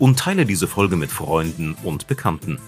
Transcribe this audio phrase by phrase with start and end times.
[0.00, 2.58] und teile diese Folge mit Freunden und Bekannten.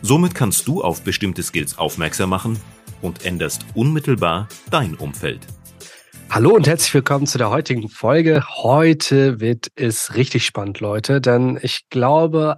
[0.00, 2.58] Somit kannst du auf bestimmte Skills aufmerksam machen
[3.02, 5.46] und änderst unmittelbar dein Umfeld.
[6.30, 8.44] Hallo und herzlich willkommen zu der heutigen Folge.
[8.48, 12.56] Heute wird es richtig spannend, Leute, denn ich glaube,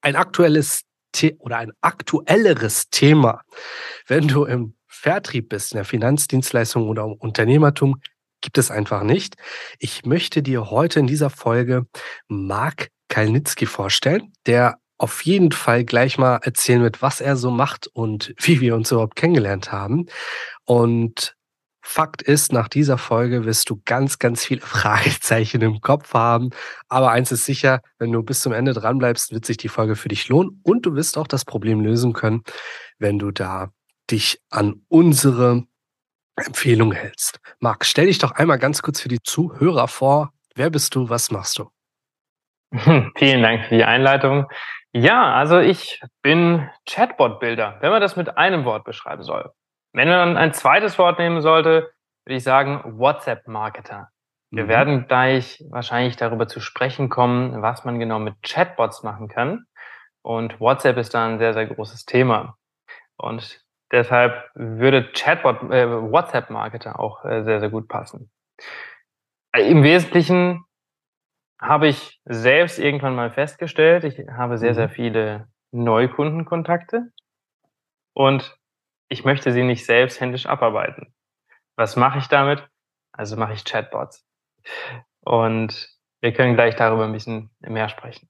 [0.00, 0.82] ein aktuelles
[1.14, 3.42] The oder ein aktuelleres Thema,
[4.06, 8.00] wenn du im Vertrieb bist, in der Finanzdienstleistung oder im Unternehmertum,
[8.40, 9.34] gibt es einfach nicht.
[9.78, 11.86] Ich möchte dir heute in dieser Folge
[12.28, 17.86] Marc Kalnitzki vorstellen, der auf jeden Fall gleich mal erzählen wird, was er so macht
[17.88, 20.06] und wie wir uns überhaupt kennengelernt haben.
[20.64, 21.36] Und
[21.88, 26.50] Fakt ist, nach dieser Folge wirst du ganz, ganz viele Fragezeichen im Kopf haben.
[26.88, 30.08] Aber eins ist sicher, wenn du bis zum Ende dranbleibst, wird sich die Folge für
[30.08, 32.42] dich lohnen und du wirst auch das Problem lösen können,
[32.98, 33.70] wenn du da
[34.10, 35.64] dich an unsere
[36.34, 37.38] Empfehlung hältst.
[37.60, 40.32] Marc, stell dich doch einmal ganz kurz für die Zuhörer vor.
[40.56, 41.08] Wer bist du?
[41.08, 41.70] Was machst du?
[43.16, 44.46] Vielen Dank für die Einleitung.
[44.92, 49.50] Ja, also ich bin Chatbot-Bilder, wenn man das mit einem Wort beschreiben soll.
[49.92, 51.90] Wenn man ein zweites Wort nehmen sollte,
[52.24, 54.08] würde ich sagen WhatsApp-Marketer.
[54.50, 54.68] Wir mhm.
[54.68, 59.66] werden gleich wahrscheinlich darüber zu sprechen kommen, was man genau mit Chatbots machen kann.
[60.22, 62.56] Und WhatsApp ist da ein sehr, sehr großes Thema.
[63.16, 63.60] Und
[63.92, 68.30] deshalb würde Chatbot, äh, WhatsApp-Marketer auch äh, sehr, sehr gut passen.
[69.56, 70.65] Im Wesentlichen
[71.66, 74.92] habe ich selbst irgendwann mal festgestellt, ich habe sehr, sehr mhm.
[74.92, 77.12] viele Neukundenkontakte
[78.14, 78.56] und
[79.08, 81.14] ich möchte sie nicht selbst händisch abarbeiten.
[81.76, 82.66] Was mache ich damit?
[83.12, 84.26] Also mache ich Chatbots.
[85.20, 85.88] Und
[86.20, 88.28] wir können gleich darüber ein bisschen mehr sprechen.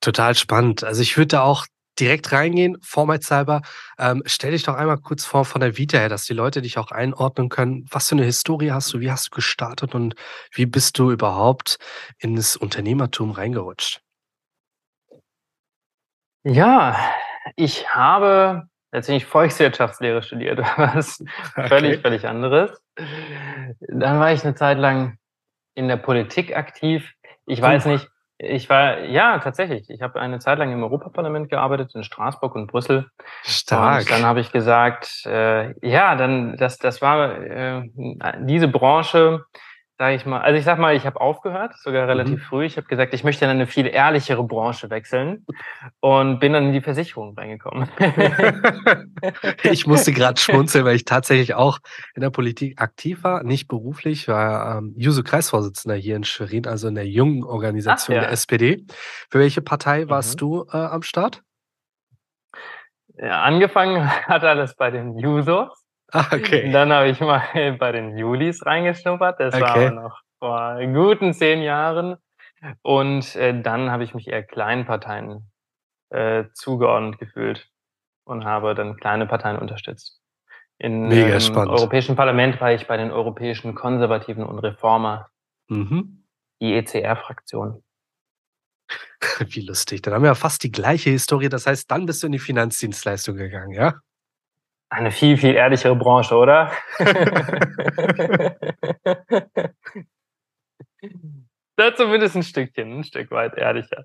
[0.00, 0.84] Total spannend.
[0.84, 1.66] Also ich würde da auch
[1.98, 3.62] direkt reingehen, vormalshalber.
[3.98, 6.78] Ähm, stell dich doch einmal kurz vor von der Vita her, dass die Leute dich
[6.78, 7.86] auch einordnen können.
[7.90, 9.00] Was für eine Historie hast du?
[9.00, 10.14] Wie hast du gestartet und
[10.52, 11.78] wie bist du überhaupt
[12.18, 14.00] ins Unternehmertum reingerutscht?
[16.44, 16.96] Ja,
[17.56, 21.20] ich habe letztendlich Volkswirtschaftslehre studiert, was
[21.56, 21.68] okay.
[21.68, 22.70] völlig, völlig anderes.
[23.80, 25.18] Dann war ich eine Zeit lang
[25.74, 27.12] in der Politik aktiv.
[27.46, 29.90] Ich weiß nicht, ich war, ja, tatsächlich.
[29.90, 33.10] Ich habe eine Zeit lang im Europaparlament gearbeitet, in Straßburg und Brüssel.
[33.42, 34.02] Stark.
[34.02, 37.82] Und dann habe ich gesagt, äh, ja, dann, das, das war äh,
[38.40, 39.44] diese Branche,
[39.98, 42.44] sage ich mal, also ich sag mal, ich habe aufgehört, sogar relativ mhm.
[42.44, 42.64] früh.
[42.64, 45.44] Ich habe gesagt, ich möchte in eine viel ehrlichere Branche wechseln
[45.98, 47.88] und bin dann in die Versicherung reingekommen.
[49.64, 51.80] ich musste gerade schmunzeln, weil ich tatsächlich auch
[52.14, 56.94] in der Politik aktiv war, nicht beruflich, war ähm, Juso-Kreisvorsitzender hier in Schwerin, also in
[56.94, 58.28] der jungen Organisation Ach, ja.
[58.28, 58.84] der SPD.
[59.30, 60.38] Für welche Partei warst mhm.
[60.38, 61.42] du äh, am Start?
[63.16, 65.87] Ja, angefangen hat alles bei den Jusos.
[66.12, 66.66] Ah, okay.
[66.66, 67.42] Und dann habe ich mal
[67.78, 69.40] bei den Julis reingeschnuppert.
[69.40, 69.62] Das okay.
[69.62, 72.16] war aber noch vor guten zehn Jahren.
[72.82, 75.50] Und äh, dann habe ich mich eher kleinen Parteien
[76.10, 77.68] äh, zugeordnet gefühlt
[78.24, 80.20] und habe dann kleine Parteien unterstützt.
[80.78, 85.28] In, Mega Im Europäischen Parlament war ich bei den Europäischen Konservativen und Reformer,
[85.68, 86.24] mhm.
[86.60, 87.82] die ECR-Fraktion.
[89.40, 90.02] Wie lustig.
[90.02, 91.48] Dann haben wir ja fast die gleiche Historie.
[91.48, 93.94] Das heißt, dann bist du in die Finanzdienstleistung gegangen, ja?
[94.90, 96.72] Eine viel, viel ehrlichere Branche, oder?
[101.78, 104.04] da zumindest ein Stückchen, ein Stück weit ehrlicher.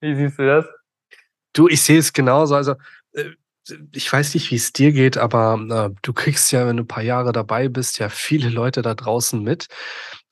[0.00, 0.66] Wie siehst du das?
[1.52, 2.54] Du, ich sehe es genauso.
[2.54, 2.76] Also,
[3.12, 3.30] äh,
[3.92, 6.88] ich weiß nicht, wie es dir geht, aber äh, du kriegst ja, wenn du ein
[6.88, 9.66] paar Jahre dabei bist, ja viele Leute da draußen mit.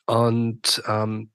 [0.06, 1.31] Und ähm,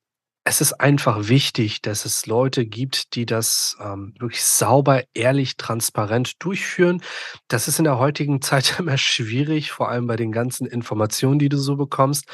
[0.48, 6.42] es ist einfach wichtig, dass es Leute gibt, die das ähm, wirklich sauber, ehrlich, transparent
[6.42, 7.02] durchführen.
[7.50, 11.50] Das ist in der heutigen Zeit immer schwierig, vor allem bei den ganzen Informationen, die
[11.50, 12.30] du so bekommst.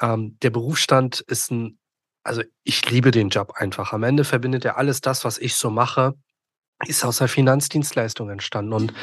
[0.00, 1.80] Ähm, der Berufsstand ist ein,
[2.22, 3.92] also ich liebe den Job einfach.
[3.92, 6.14] Am Ende verbindet er alles das, was ich so mache,
[6.86, 8.74] ist aus der Finanzdienstleistung entstanden.
[8.74, 8.94] Und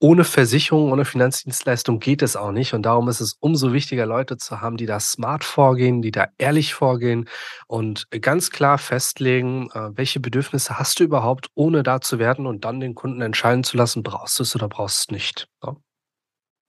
[0.00, 2.72] ohne Versicherung, ohne Finanzdienstleistung geht es auch nicht.
[2.72, 6.28] Und darum ist es umso wichtiger, Leute zu haben, die da smart vorgehen, die da
[6.38, 7.28] ehrlich vorgehen
[7.66, 12.64] und ganz klar festlegen, äh, welche Bedürfnisse hast du überhaupt, ohne da zu werden und
[12.64, 15.48] dann den Kunden entscheiden zu lassen, brauchst du es oder brauchst du es nicht.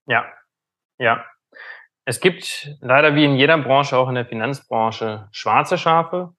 [0.07, 0.25] Ja,
[0.97, 1.23] ja.
[2.05, 6.33] Es gibt leider wie in jeder Branche, auch in der Finanzbranche, schwarze Schafe.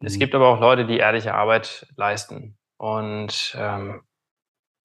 [0.00, 0.20] Es mhm.
[0.20, 2.56] gibt aber auch Leute, die ehrliche Arbeit leisten.
[2.76, 4.02] Und ähm,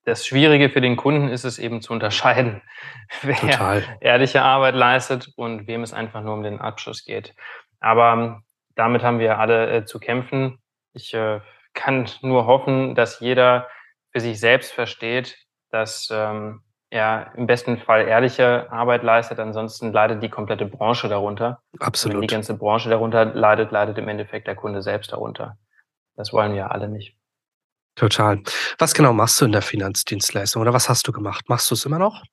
[0.03, 2.62] das Schwierige für den Kunden ist es eben zu unterscheiden,
[3.21, 3.83] wer Total.
[4.00, 7.36] ehrliche Arbeit leistet und wem es einfach nur um den Abschluss geht.
[7.80, 8.44] Aber ähm,
[8.75, 10.59] damit haben wir alle äh, zu kämpfen.
[10.94, 11.42] Ich äh,
[11.74, 13.68] kann nur hoffen, dass jeder
[14.12, 15.38] für sich selbst versteht,
[15.69, 21.62] dass ähm, er im besten Fall ehrliche Arbeit leistet, ansonsten leidet die komplette Branche darunter.
[21.80, 22.15] Absolut.
[22.15, 25.57] Und wenn die ganze Branche darunter leidet, leidet im Endeffekt der Kunde selbst darunter.
[26.18, 27.15] Das wollen wir alle nicht.
[27.95, 28.41] Total.
[28.77, 31.49] Was genau machst du in der Finanzdienstleistung oder was hast du gemacht?
[31.49, 32.23] Machst du es immer noch?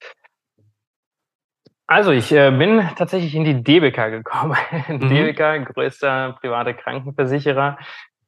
[1.86, 4.56] Also ich äh, bin tatsächlich in die DBK gekommen.
[4.88, 5.08] Mhm.
[5.08, 7.78] DBK, größter privater Krankenversicherer.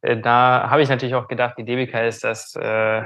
[0.03, 3.03] Äh, da habe ich natürlich auch gedacht, die DBK ist das, äh,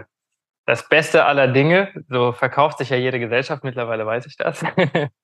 [0.66, 1.92] das Beste aller Dinge.
[2.08, 4.64] So verkauft sich ja jede Gesellschaft, mittlerweile weiß ich das.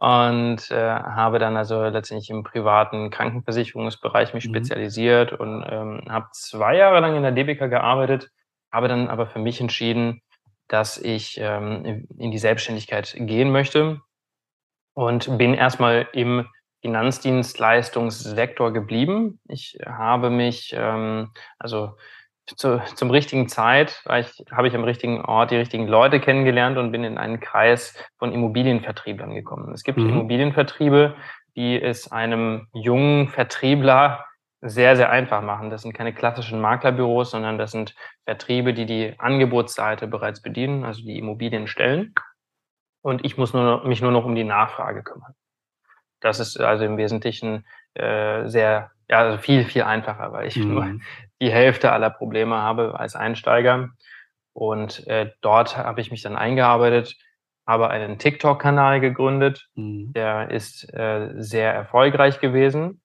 [0.00, 4.54] und äh, habe dann also letztendlich im privaten Krankenversicherungsbereich mich mhm.
[4.54, 8.30] spezialisiert und ähm, habe zwei Jahre lang in der DBK gearbeitet,
[8.72, 10.22] habe dann aber für mich entschieden,
[10.68, 14.00] dass ich ähm, in die Selbstständigkeit gehen möchte
[14.94, 16.46] und bin erstmal im
[16.80, 19.38] Finanzdienstleistungssektor geblieben.
[19.48, 21.98] Ich habe mich, ähm, also
[22.56, 26.92] zu, zum richtigen Zeit, ich, habe ich am richtigen Ort die richtigen Leute kennengelernt und
[26.92, 29.72] bin in einen Kreis von Immobilienvertrieblern gekommen.
[29.72, 30.10] Es gibt mhm.
[30.10, 31.14] Immobilienvertriebe,
[31.56, 34.26] die es einem jungen Vertriebler
[34.62, 35.70] sehr, sehr einfach machen.
[35.70, 37.94] Das sind keine klassischen Maklerbüros, sondern das sind
[38.24, 42.14] Vertriebe, die die Angebotsseite bereits bedienen, also die Immobilien stellen
[43.02, 45.34] und ich muss nur, mich nur noch um die Nachfrage kümmern.
[46.20, 47.64] Das ist also im Wesentlichen
[47.94, 50.74] äh, sehr, ja, also viel, viel einfacher, weil ich mhm.
[50.74, 51.00] nur
[51.40, 53.90] die Hälfte aller Probleme habe als Einsteiger.
[54.52, 57.16] Und äh, dort habe ich mich dann eingearbeitet,
[57.66, 59.68] habe einen TikTok-Kanal gegründet.
[59.74, 60.12] Mhm.
[60.12, 63.00] Der ist äh, sehr erfolgreich gewesen.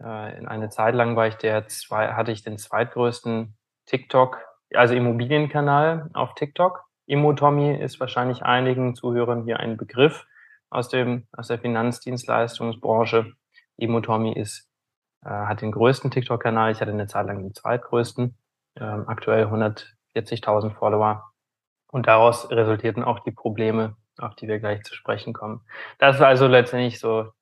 [0.00, 3.56] Äh, in eine Zeit lang war ich der zwei, hatte ich den zweitgrößten
[3.86, 4.38] TikTok,
[4.74, 6.84] also Immobilienkanal auf TikTok.
[7.06, 10.26] Immotommy ist wahrscheinlich einigen Zuhörern hier ein Begriff
[10.70, 13.32] aus, dem, aus der Finanzdienstleistungsbranche.
[13.76, 14.69] Immotommy ist,
[15.24, 16.72] äh, hat den größten TikTok-Kanal.
[16.72, 18.34] Ich hatte eine Zeit lang den zweitgrößten,
[18.76, 21.30] äh, aktuell 140.000 Follower.
[21.88, 25.60] Und daraus resultierten auch die Probleme, auf die wir gleich zu sprechen kommen.
[25.98, 27.32] Das war also letztendlich so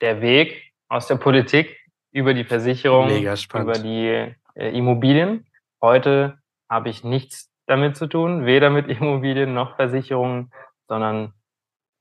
[0.00, 1.78] der Weg aus der Politik
[2.10, 5.46] über die Versicherung, über die äh, Immobilien.
[5.80, 6.38] Heute
[6.68, 10.52] habe ich nichts damit zu tun, weder mit Immobilien noch Versicherungen,
[10.88, 11.32] sondern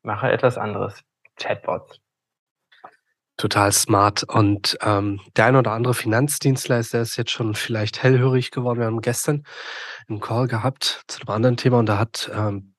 [0.03, 1.03] mache etwas anderes.
[1.35, 1.99] Chatbots.
[3.37, 4.23] Total smart.
[4.23, 8.79] Und ähm, der ein oder andere Finanzdienstleister ist jetzt schon vielleicht hellhörig geworden.
[8.79, 9.43] Wir haben gestern
[10.07, 12.75] einen Call gehabt zu einem anderen Thema und da hat ähm,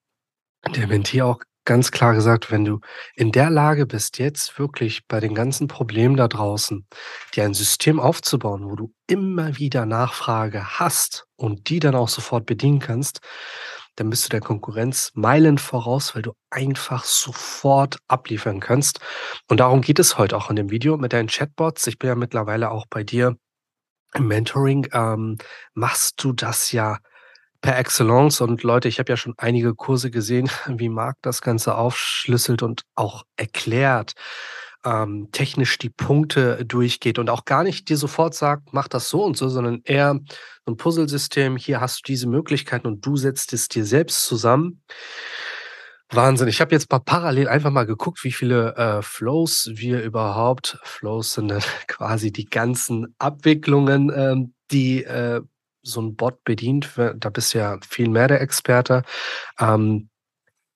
[0.75, 2.81] der Mentee auch ganz klar gesagt, wenn du
[3.15, 6.87] in der Lage bist, jetzt wirklich bei den ganzen Problemen da draußen,
[7.35, 12.47] dir ein System aufzubauen, wo du immer wieder Nachfrage hast und die dann auch sofort
[12.47, 13.21] bedienen kannst,
[13.97, 19.01] dann bist du der Konkurrenz Meilen voraus, weil du einfach sofort abliefern kannst.
[19.49, 21.87] Und darum geht es heute auch in dem Video mit deinen Chatbots.
[21.87, 23.37] Ich bin ja mittlerweile auch bei dir
[24.15, 24.89] im Mentoring.
[24.93, 25.39] Ähm,
[25.75, 26.99] machst du das ja
[27.65, 28.43] per Excellence.
[28.43, 32.83] Und Leute, ich habe ja schon einige Kurse gesehen, wie Marc das Ganze aufschlüsselt und
[32.95, 34.13] auch erklärt,
[34.85, 39.25] ähm, technisch die Punkte durchgeht und auch gar nicht dir sofort sagt, mach das so
[39.25, 40.21] und so, sondern eher
[40.65, 44.83] so ein Puzzlesystem, hier hast du diese Möglichkeiten und du setzt es dir selbst zusammen.
[46.11, 46.49] Wahnsinn.
[46.49, 51.33] Ich habe jetzt mal parallel einfach mal geguckt, wie viele äh, Flows wir überhaupt, Flows
[51.33, 55.41] sind dann quasi die ganzen Abwicklungen, ähm, die äh,
[55.83, 59.03] so ein Bot bedient, da bist du ja viel mehr der Experte,
[59.59, 60.09] ähm,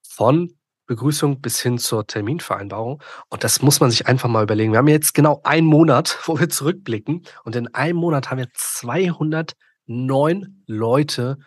[0.06, 0.57] von
[0.88, 3.00] Begrüßung bis hin zur Terminvereinbarung.
[3.28, 4.73] Und das muss man sich einfach mal überlegen.
[4.73, 7.23] Wir haben jetzt genau einen Monat, wo wir zurückblicken.
[7.45, 11.38] Und in einem Monat haben wir 209 Leute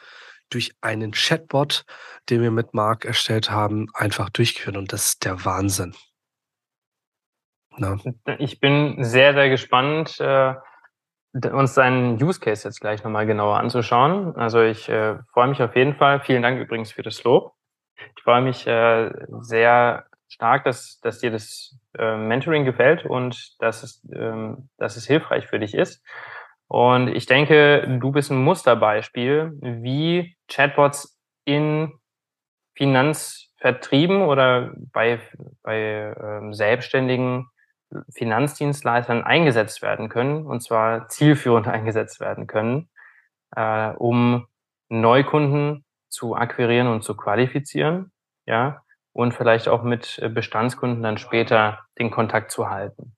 [0.50, 1.84] durch einen Chatbot,
[2.30, 4.78] den wir mit Marc erstellt haben, einfach durchgeführt.
[4.78, 5.94] Und das ist der Wahnsinn.
[7.78, 7.98] Na?
[8.38, 10.20] Ich bin sehr, sehr gespannt.
[10.20, 10.54] Äh
[11.34, 14.36] uns seinen Use Case jetzt gleich nochmal genauer anzuschauen.
[14.36, 16.20] Also ich äh, freue mich auf jeden Fall.
[16.20, 17.54] Vielen Dank übrigens für das Lob.
[18.18, 23.84] Ich freue mich äh, sehr stark, dass, dass dir das äh, Mentoring gefällt und dass
[23.84, 26.04] es, ähm, dass es hilfreich für dich ist.
[26.68, 31.92] Und ich denke, du bist ein Musterbeispiel, wie Chatbots in
[32.76, 35.20] Finanzvertrieben oder bei,
[35.64, 37.50] bei ähm, Selbstständigen
[38.14, 42.90] Finanzdienstleistern eingesetzt werden können, und zwar zielführend eingesetzt werden können,
[43.56, 44.48] äh, um
[44.88, 48.12] Neukunden zu akquirieren und zu qualifizieren,
[48.46, 53.16] ja, und vielleicht auch mit äh, Bestandskunden dann später den Kontakt zu halten.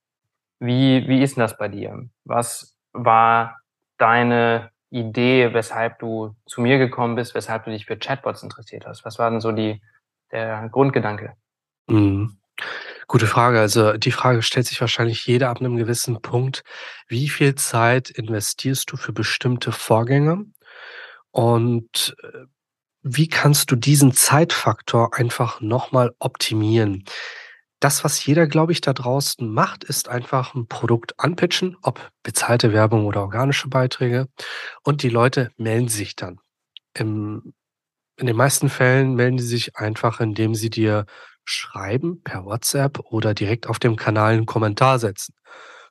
[0.58, 2.08] Wie, wie ist denn das bei dir?
[2.24, 3.58] Was war
[3.98, 9.04] deine Idee, weshalb du zu mir gekommen bist, weshalb du dich für Chatbots interessiert hast?
[9.04, 9.82] Was war denn so die,
[10.30, 11.34] der Grundgedanke?
[11.88, 12.38] Mhm.
[13.06, 13.60] Gute Frage.
[13.60, 16.62] Also die Frage stellt sich wahrscheinlich jeder ab einem gewissen Punkt.
[17.08, 20.46] Wie viel Zeit investierst du für bestimmte Vorgänge?
[21.30, 22.46] Und äh,
[23.04, 27.04] wie kannst du diesen Zeitfaktor einfach nochmal optimieren?
[27.78, 32.72] Das, was jeder, glaube ich, da draußen macht, ist einfach ein Produkt anpitchen, ob bezahlte
[32.72, 34.26] Werbung oder organische Beiträge.
[34.82, 36.40] Und die Leute melden sich dann.
[36.94, 37.52] Im,
[38.16, 41.04] in den meisten Fällen melden die sich einfach, indem sie dir
[41.44, 45.34] schreiben per WhatsApp oder direkt auf dem Kanal einen Kommentar setzen.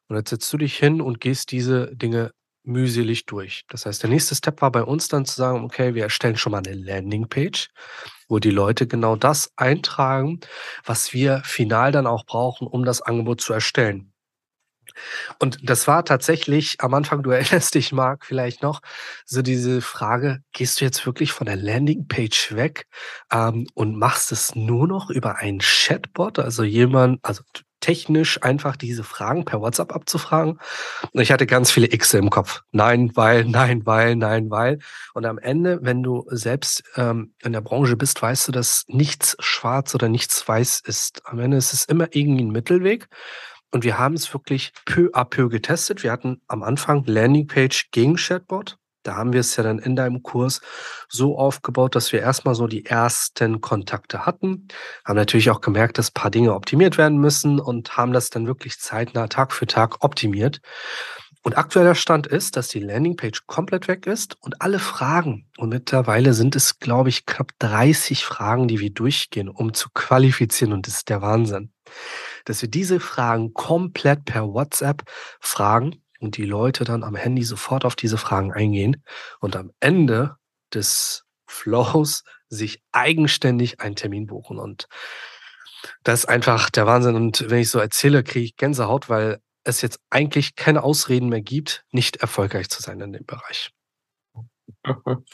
[0.08, 2.32] Und jetzt setzt du dich hin und gehst diese Dinge
[2.64, 3.66] mühselig durch.
[3.70, 6.52] Das heißt, der nächste Step war bei uns dann zu sagen, okay, wir erstellen schon
[6.52, 7.70] mal eine Landingpage,
[8.28, 10.40] wo die Leute genau das eintragen,
[10.86, 14.14] was wir final dann auch brauchen, um das Angebot zu erstellen.
[15.40, 18.82] Und das war tatsächlich am Anfang, du erinnerst dich, Marc, vielleicht noch,
[19.26, 22.88] so diese Frage, gehst du jetzt wirklich von der Landingpage weg
[23.32, 27.44] ähm, und machst es nur noch über einen Chatbot, also jemand, also
[27.84, 30.58] technisch einfach diese Fragen per WhatsApp abzufragen.
[31.12, 32.62] Und ich hatte ganz viele X im Kopf.
[32.72, 34.80] Nein, weil, nein, weil, nein, weil.
[35.14, 39.36] Und am Ende, wenn du selbst ähm, in der Branche bist, weißt du, dass nichts
[39.40, 41.24] schwarz oder nichts weiß ist.
[41.26, 43.10] Am Ende ist es immer irgendwie ein Mittelweg.
[43.72, 46.04] Und wir haben es wirklich peu à peu getestet.
[46.04, 48.78] Wir hatten am Anfang Landingpage gegen Chatbot.
[49.04, 50.62] Da haben wir es ja dann in deinem Kurs
[51.10, 54.68] so aufgebaut, dass wir erstmal so die ersten Kontakte hatten,
[55.06, 58.48] haben natürlich auch gemerkt, dass ein paar Dinge optimiert werden müssen und haben das dann
[58.48, 60.62] wirklich zeitnah Tag für Tag optimiert.
[61.46, 66.34] Und aktueller Stand ist, dass die Landingpage komplett weg ist und alle Fragen, und mittlerweile
[66.34, 70.72] sind es, glaube ich, knapp 30 Fragen, die wir durchgehen, um zu qualifizieren.
[70.72, 71.74] Und das ist der Wahnsinn
[72.46, 75.04] dass wir diese Fragen komplett per WhatsApp
[75.40, 79.04] fragen und die Leute dann am Handy sofort auf diese Fragen eingehen
[79.40, 80.38] und am Ende
[80.74, 84.58] des Flows sich eigenständig einen Termin buchen.
[84.58, 84.88] Und
[86.04, 87.16] das ist einfach der Wahnsinn.
[87.16, 91.42] Und wenn ich so erzähle, kriege ich Gänsehaut, weil es jetzt eigentlich keine Ausreden mehr
[91.42, 93.72] gibt, nicht erfolgreich zu sein in dem Bereich.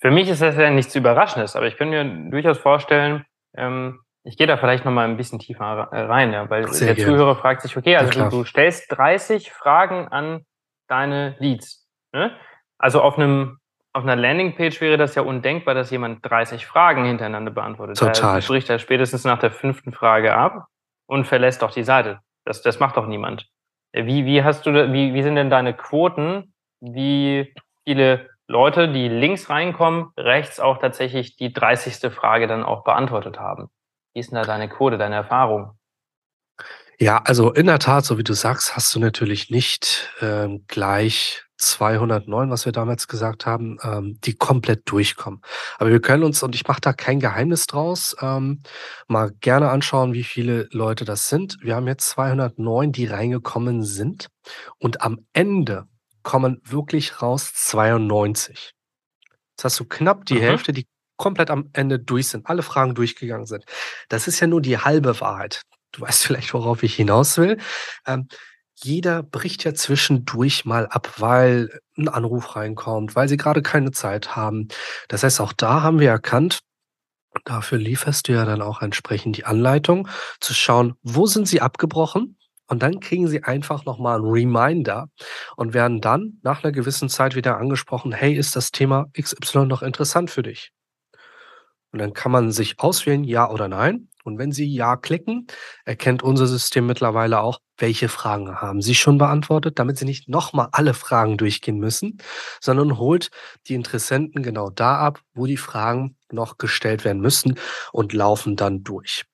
[0.00, 3.24] Für mich ist das ja nichts Überraschendes, aber ich könnte mir durchaus vorstellen,
[3.56, 6.88] ähm, ich gehe da vielleicht noch mal ein bisschen tiefer äh, rein, ja, weil Sehr
[6.88, 7.12] der gerne.
[7.12, 10.44] Zuhörer fragt sich, okay, also ja, du, du, stellst 30 Fragen an
[10.88, 11.88] deine Leads.
[12.12, 12.36] Ne?
[12.78, 13.58] Also auf einem
[13.94, 17.98] auf einer Landingpage wäre das ja undenkbar, dass jemand 30 Fragen hintereinander beantwortet.
[17.98, 18.40] Total.
[18.40, 20.66] Er bricht er spätestens nach der fünften Frage ab
[21.06, 22.20] und verlässt doch die Seite.
[22.46, 23.48] Das, das macht doch niemand.
[23.92, 26.54] Wie, wie hast du, wie, wie sind denn deine Quoten?
[26.80, 32.10] Wie viele Leute, die links reinkommen, rechts auch tatsächlich die 30.
[32.10, 33.68] Frage dann auch beantwortet haben?
[34.14, 35.78] Wie ist denn da deine Quote, deine Erfahrung?
[36.98, 41.42] Ja, also in der Tat, so wie du sagst, hast du natürlich nicht ähm, gleich
[41.56, 45.40] 209, was wir damals gesagt haben, ähm, die komplett durchkommen.
[45.78, 48.62] Aber wir können uns, und ich mache da kein Geheimnis draus, ähm,
[49.08, 51.56] mal gerne anschauen, wie viele Leute das sind.
[51.62, 54.28] Wir haben jetzt 209, die reingekommen sind.
[54.78, 55.86] Und am Ende
[56.22, 58.74] kommen wirklich raus 92.
[59.52, 60.40] Jetzt hast du knapp die mhm.
[60.40, 60.86] Hälfte, die
[61.22, 63.64] komplett am Ende durch sind, alle Fragen durchgegangen sind.
[64.08, 65.62] Das ist ja nur die halbe Wahrheit.
[65.92, 67.58] Du weißt vielleicht, worauf ich hinaus will.
[68.06, 68.26] Ähm,
[68.82, 74.34] jeder bricht ja zwischendurch mal ab, weil ein Anruf reinkommt, weil sie gerade keine Zeit
[74.34, 74.66] haben.
[75.06, 76.58] Das heißt, auch da haben wir erkannt,
[77.44, 80.08] dafür lieferst du ja dann auch entsprechend die Anleitung,
[80.40, 82.36] zu schauen, wo sind sie abgebrochen?
[82.66, 85.08] Und dann kriegen sie einfach nochmal einen Reminder
[85.56, 89.82] und werden dann nach einer gewissen Zeit wieder angesprochen, hey, ist das Thema XY noch
[89.82, 90.72] interessant für dich?
[91.92, 94.08] Und dann kann man sich auswählen, ja oder nein.
[94.24, 95.46] Und wenn Sie Ja klicken,
[95.84, 100.68] erkennt unser System mittlerweile auch, welche Fragen haben Sie schon beantwortet, damit Sie nicht nochmal
[100.72, 102.18] alle Fragen durchgehen müssen,
[102.60, 103.30] sondern holt
[103.66, 107.58] die Interessenten genau da ab, wo die Fragen noch gestellt werden müssen
[107.92, 109.24] und laufen dann durch.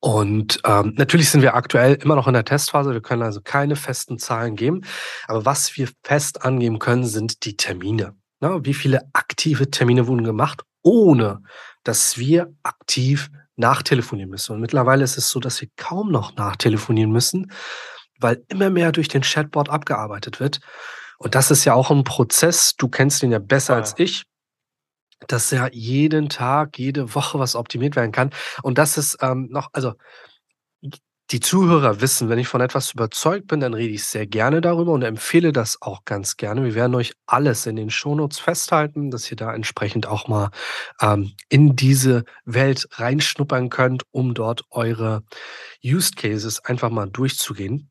[0.00, 2.92] Und ähm, natürlich sind wir aktuell immer noch in der Testphase.
[2.92, 4.82] Wir können also keine festen Zahlen geben.
[5.26, 8.16] Aber was wir fest angeben können, sind die Termine.
[8.40, 11.42] Na, wie viele aktive Termine wurden gemacht ohne
[11.84, 14.52] dass wir aktiv nachtelefonieren müssen.
[14.52, 17.52] Und mittlerweile ist es so, dass wir kaum noch nachtelefonieren müssen,
[18.20, 20.60] weil immer mehr durch den Chatbot abgearbeitet wird.
[21.18, 23.80] Und das ist ja auch ein Prozess, du kennst den ja besser ja.
[23.80, 24.24] als ich,
[25.26, 28.30] dass ja jeden Tag, jede Woche was optimiert werden kann.
[28.62, 29.94] Und das ist ähm, noch, also
[31.30, 34.92] die Zuhörer wissen, wenn ich von etwas überzeugt bin, dann rede ich sehr gerne darüber
[34.92, 36.64] und empfehle das auch ganz gerne.
[36.64, 40.50] Wir werden euch alles in den Shownotes festhalten, dass ihr da entsprechend auch mal
[41.02, 45.22] ähm, in diese Welt reinschnuppern könnt, um dort eure
[45.84, 47.90] Use Cases einfach mal durchzugehen.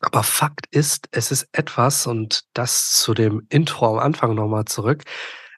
[0.00, 5.04] Aber Fakt ist, es ist etwas, und das zu dem Intro am Anfang nochmal zurück,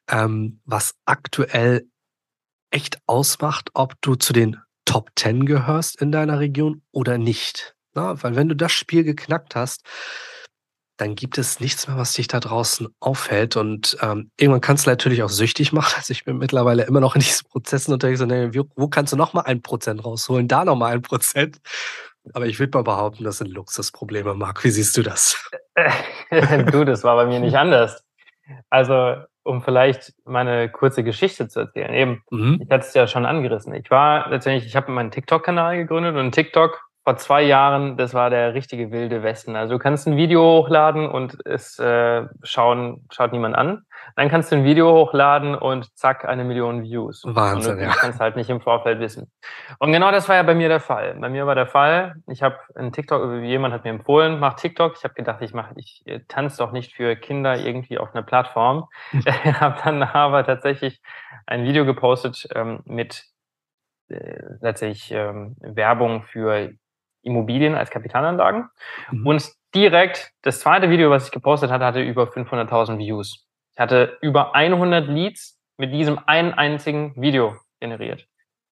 [0.08, 1.88] ähm, was aktuell
[2.70, 7.76] echt ausmacht, ob du zu den Top 10 gehörst in deiner Region oder nicht.
[7.92, 9.82] Na, weil wenn du das Spiel geknackt hast,
[10.96, 13.56] dann gibt es nichts mehr, was dich da draußen aufhält.
[13.56, 15.92] Und ähm, irgendwann kannst du natürlich auch süchtig machen.
[15.98, 19.18] Also ich bin mittlerweile immer noch in diesen Prozessen unterwegs und denke, wo kannst du
[19.18, 20.48] noch mal ein Prozent rausholen?
[20.48, 21.58] Da noch mal ein Prozent.
[22.32, 24.64] Aber ich würde mal behaupten, das sind Luxusprobleme, Marc.
[24.64, 25.50] Wie siehst du das?
[26.30, 28.02] du, das war bei mir nicht anders.
[28.70, 31.94] Also, um vielleicht meine kurze Geschichte zu erzählen.
[31.94, 32.60] Eben, mhm.
[32.62, 33.74] ich hatte es ja schon angerissen.
[33.74, 38.28] Ich war letztendlich, ich habe meinen TikTok-Kanal gegründet und TikTok vor zwei Jahren, das war
[38.28, 39.56] der richtige wilde Westen.
[39.56, 43.86] Also du kannst ein Video hochladen und es äh, schauen, schaut niemand an.
[44.14, 47.22] Dann kannst du ein Video hochladen und zack, eine Million Views.
[47.24, 47.92] Wahnsinn, und du ja.
[47.92, 49.30] kannst halt nicht im Vorfeld wissen.
[49.78, 51.16] Und genau das war ja bei mir der Fall.
[51.18, 54.94] Bei mir war der Fall, ich habe ein TikTok, jemand hat mir empfohlen, mach TikTok.
[54.98, 58.22] Ich habe gedacht, ich mache, ich äh, tanze doch nicht für Kinder irgendwie auf einer
[58.22, 58.88] Plattform.
[59.12, 61.00] Ich habe dann aber tatsächlich
[61.46, 63.24] ein Video gepostet ähm, mit
[64.08, 66.72] äh, letztlich ähm, Werbung für
[67.28, 68.68] Immobilien als Kapitalanlagen.
[69.10, 69.26] Mhm.
[69.26, 73.46] Und direkt das zweite Video, was ich gepostet hatte, hatte über 500.000 Views.
[73.72, 78.26] Ich hatte über 100 Leads mit diesem einen einzigen Video generiert.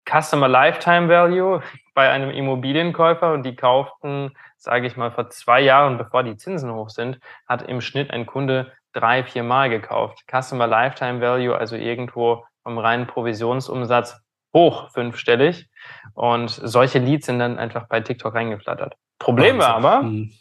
[0.08, 1.62] Customer Lifetime Value
[1.94, 6.72] bei einem Immobilienkäufer und die kauften, sage ich mal, vor zwei Jahren, bevor die Zinsen
[6.72, 10.24] hoch sind, hat im Schnitt ein Kunde drei, vier Mal gekauft.
[10.30, 14.23] Customer Lifetime Value, also irgendwo vom reinen Provisionsumsatz
[14.54, 15.68] hoch fünfstellig.
[16.14, 18.94] Und solche Leads sind dann einfach bei TikTok reingeflattert.
[19.18, 20.32] Problem war aber, hm.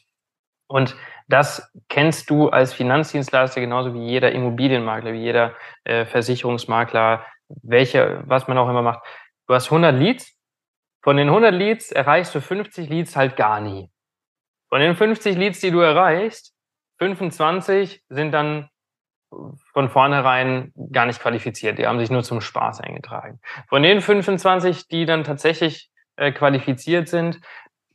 [0.67, 0.95] und
[1.27, 8.47] das kennst du als Finanzdienstleister genauso wie jeder Immobilienmakler, wie jeder äh, Versicherungsmakler, welche, was
[8.47, 9.03] man auch immer macht.
[9.47, 10.31] Du hast 100 Leads.
[11.01, 13.89] Von den 100 Leads erreichst du 50 Leads halt gar nie.
[14.69, 16.53] Von den 50 Leads, die du erreichst,
[16.99, 18.69] 25 sind dann
[19.73, 21.77] von vornherein gar nicht qualifiziert.
[21.77, 23.39] Die haben sich nur zum Spaß eingetragen.
[23.67, 27.39] Von den 25, die dann tatsächlich äh, qualifiziert sind,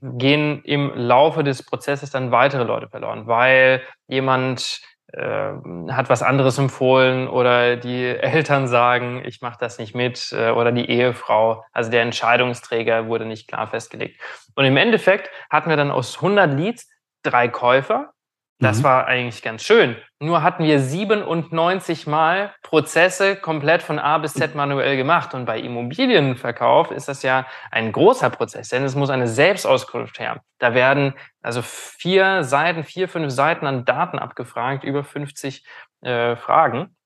[0.01, 4.81] gehen im Laufe des Prozesses dann weitere Leute verloren, weil jemand
[5.13, 5.53] äh,
[5.91, 10.73] hat was anderes empfohlen oder die Eltern sagen, ich mache das nicht mit äh, oder
[10.73, 14.21] die Ehefrau, also der Entscheidungsträger wurde nicht klar festgelegt.
[14.55, 16.89] Und im Endeffekt hatten wir dann aus 100 Leads
[17.23, 18.13] drei Käufer
[18.61, 18.83] das mhm.
[18.85, 19.97] war eigentlich ganz schön.
[20.19, 25.33] Nur hatten wir 97 Mal Prozesse komplett von A bis Z manuell gemacht.
[25.33, 30.43] Und bei Immobilienverkauf ist das ja ein großer Prozess, denn es muss eine Selbstauskunft her.
[30.59, 35.65] Da werden also vier Seiten, vier, fünf Seiten an Daten abgefragt, über 50
[36.01, 36.97] äh, Fragen.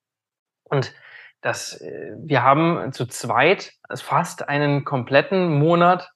[0.65, 0.95] Und
[1.43, 6.09] das, äh, wir haben zu zweit fast einen kompletten Monat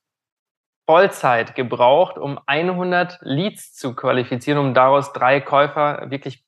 [0.86, 6.44] Vollzeit gebraucht, um 100 Leads zu qualifizieren, um daraus drei Käufer wirklich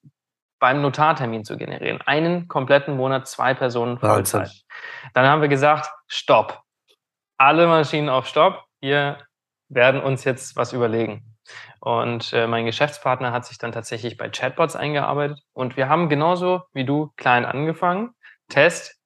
[0.60, 2.00] beim Notartermin zu generieren.
[2.02, 4.40] Einen kompletten Monat, zwei Personen Vollzeit.
[4.42, 4.62] Wahnsinn.
[5.14, 6.62] Dann haben wir gesagt, Stopp.
[7.36, 8.64] Alle Maschinen auf Stopp.
[8.80, 9.18] Wir
[9.68, 11.36] werden uns jetzt was überlegen.
[11.80, 15.40] Und äh, mein Geschäftspartner hat sich dann tatsächlich bei Chatbots eingearbeitet.
[15.52, 18.14] Und wir haben genauso wie du klein angefangen.
[18.48, 19.00] Test,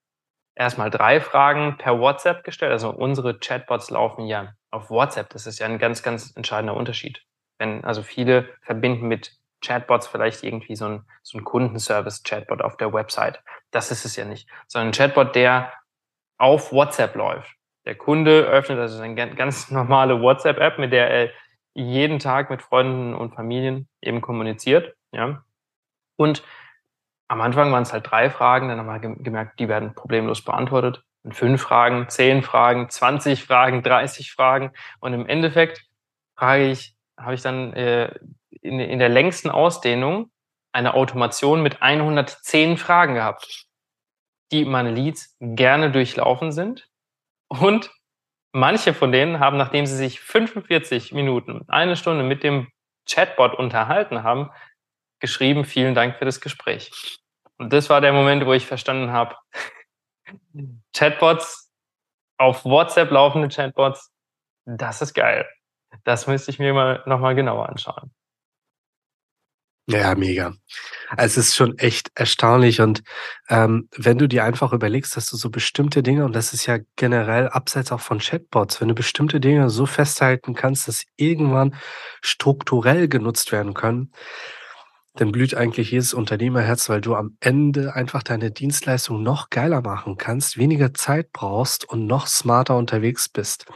[0.55, 2.73] erstmal drei Fragen per WhatsApp gestellt.
[2.73, 5.31] Also unsere Chatbots laufen ja auf WhatsApp.
[5.31, 7.23] Das ist ja ein ganz, ganz entscheidender Unterschied.
[7.59, 12.93] Wenn, also viele verbinden mit Chatbots vielleicht irgendwie so ein, so ein Kundenservice-Chatbot auf der
[12.93, 13.41] Website.
[13.71, 15.73] Das ist es ja nicht, sondern ein Chatbot, der
[16.39, 17.55] auf WhatsApp läuft.
[17.85, 21.31] Der Kunde öffnet also eine ganz normale WhatsApp-App, mit der er
[21.75, 24.95] jeden Tag mit Freunden und Familien eben kommuniziert.
[25.13, 25.45] Ja.
[26.17, 26.43] Und
[27.29, 31.03] am Anfang waren es halt drei Fragen, dann haben wir gemerkt, die werden problemlos beantwortet
[31.31, 34.73] fünf Fragen, zehn Fragen, 20 Fragen, 30 Fragen.
[35.01, 35.85] Und im Endeffekt
[36.37, 38.13] frage ich, habe ich dann äh,
[38.61, 40.31] in, in der längsten Ausdehnung
[40.73, 43.67] eine Automation mit 110 Fragen gehabt,
[44.51, 46.89] die meine Leads gerne durchlaufen sind.
[47.49, 47.91] Und
[48.53, 52.69] manche von denen haben, nachdem sie sich 45 Minuten, eine Stunde mit dem
[53.09, 54.51] Chatbot unterhalten haben,
[55.21, 57.21] geschrieben, vielen Dank für das Gespräch.
[57.59, 59.37] Und das war der Moment, wo ich verstanden habe,
[60.95, 61.71] Chatbots,
[62.39, 64.11] auf WhatsApp laufende Chatbots,
[64.65, 65.47] das ist geil.
[66.05, 68.13] Das müsste ich mir mal nochmal genauer anschauen.
[69.89, 70.55] Ja, mega.
[71.11, 72.81] Also es ist schon echt erstaunlich.
[72.81, 73.03] Und
[73.49, 76.79] ähm, wenn du dir einfach überlegst, dass du so bestimmte Dinge, und das ist ja
[76.97, 81.75] generell abseits auch von Chatbots, wenn du bestimmte Dinge so festhalten kannst, dass irgendwann
[82.23, 84.13] strukturell genutzt werden können,
[85.15, 90.17] dann blüht eigentlich jedes Unternehmerherz, weil du am Ende einfach deine Dienstleistung noch geiler machen
[90.17, 93.67] kannst, weniger Zeit brauchst und noch smarter unterwegs bist.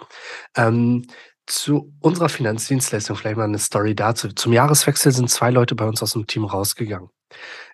[0.57, 1.07] Ähm,
[1.47, 4.29] zu unserer Finanzdienstleistung vielleicht mal eine Story dazu.
[4.29, 7.09] Zum Jahreswechsel sind zwei Leute bei uns aus dem Team rausgegangen.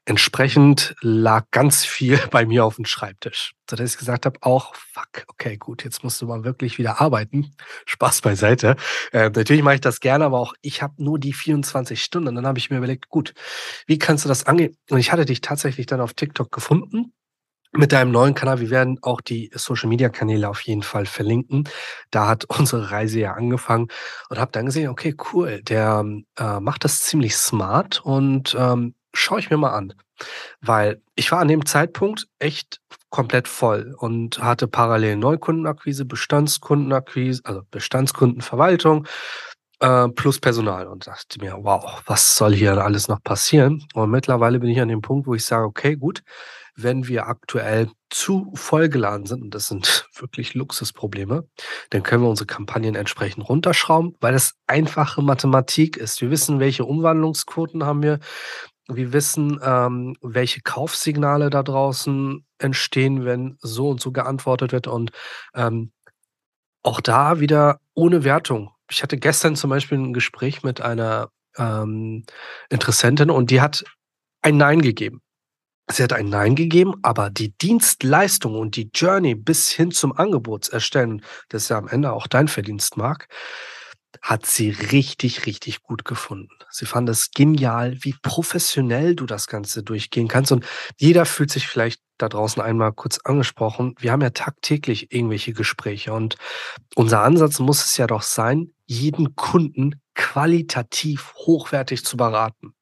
[0.05, 3.55] Entsprechend lag ganz viel bei mir auf dem Schreibtisch.
[3.71, 7.55] Sodass ich gesagt habe, auch, fuck, okay, gut, jetzt musst du mal wirklich wieder arbeiten.
[7.87, 8.77] Spaß beiseite.
[9.12, 12.29] Äh, natürlich mache ich das gerne, aber auch ich habe nur die 24 Stunden.
[12.29, 13.35] Und dann habe ich mir überlegt, gut,
[13.87, 14.77] wie kannst du das angehen?
[14.91, 17.12] Und ich hatte dich tatsächlich dann auf TikTok gefunden
[17.73, 18.61] mit deinem neuen Kanal.
[18.61, 21.69] Wir werden auch die Social Media Kanäle auf jeden Fall verlinken.
[22.11, 23.88] Da hat unsere Reise ja angefangen
[24.29, 26.05] und habe dann gesehen, okay, cool, der
[26.38, 29.94] äh, macht das ziemlich smart und ähm, schaue ich mir mal an.
[30.61, 37.62] Weil ich war an dem Zeitpunkt echt komplett voll und hatte parallel Neukundenakquise, Bestandskundenakquise, also
[37.70, 39.07] Bestandskundenverwaltung
[39.81, 43.85] äh, plus Personal und dachte mir, wow, was soll hier alles noch passieren?
[43.94, 46.22] Und mittlerweile bin ich an dem Punkt, wo ich sage, okay, gut,
[46.75, 51.46] wenn wir aktuell zu vollgeladen sind, und das sind wirklich Luxusprobleme,
[51.90, 56.20] dann können wir unsere Kampagnen entsprechend runterschrauben, weil es einfache Mathematik ist.
[56.20, 58.20] Wir wissen, welche Umwandlungsquoten haben wir.
[58.88, 64.87] Wir wissen, ähm, welche Kaufsignale da draußen entstehen, wenn so und so geantwortet wird.
[64.87, 65.12] Und
[65.55, 65.92] ähm,
[66.83, 68.71] auch da wieder ohne Wertung.
[68.90, 72.25] Ich hatte gestern zum Beispiel ein Gespräch mit einer ähm,
[72.68, 73.85] Interessentin und die hat
[74.42, 75.23] ein Nein gegeben.
[75.90, 81.23] Sie hat ein Nein gegeben, aber die Dienstleistung und die Journey bis hin zum Angebotserstellen,
[81.49, 83.29] das ja am Ende auch dein Verdienst mag,
[84.20, 86.53] hat sie richtig, richtig gut gefunden.
[86.70, 90.53] Sie fand es genial, wie professionell du das Ganze durchgehen kannst.
[90.53, 90.66] Und
[90.98, 93.94] jeder fühlt sich vielleicht da draußen einmal kurz angesprochen.
[93.98, 96.37] Wir haben ja tagtäglich irgendwelche Gespräche und
[96.94, 102.75] unser Ansatz muss es ja doch sein, jeden Kunden qualitativ hochwertig zu beraten.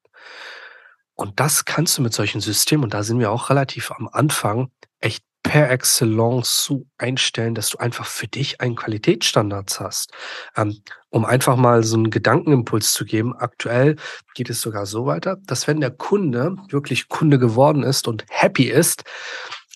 [1.15, 4.71] Und das kannst du mit solchen Systemen, und da sind wir auch relativ am Anfang,
[4.99, 10.13] echt per excellence so einstellen, dass du einfach für dich einen Qualitätsstandard hast.
[10.55, 13.97] Ähm, um einfach mal so einen Gedankenimpuls zu geben, aktuell
[14.33, 18.69] geht es sogar so weiter, dass wenn der Kunde wirklich Kunde geworden ist und happy
[18.69, 19.03] ist,